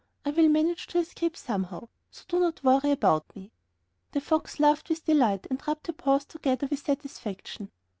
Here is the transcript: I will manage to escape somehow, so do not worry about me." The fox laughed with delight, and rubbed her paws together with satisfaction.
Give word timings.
I 0.25 0.31
will 0.31 0.49
manage 0.49 0.87
to 0.87 0.97
escape 0.97 1.37
somehow, 1.37 1.87
so 2.09 2.23
do 2.27 2.39
not 2.39 2.63
worry 2.63 2.89
about 2.89 3.35
me." 3.35 3.51
The 4.13 4.19
fox 4.19 4.59
laughed 4.59 4.89
with 4.89 5.05
delight, 5.05 5.45
and 5.51 5.61
rubbed 5.67 5.85
her 5.85 5.93
paws 5.93 6.25
together 6.25 6.65
with 6.65 6.79
satisfaction. 6.79 7.69